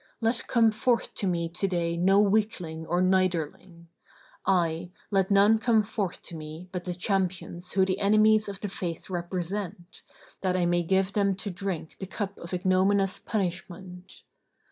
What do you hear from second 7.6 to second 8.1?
who the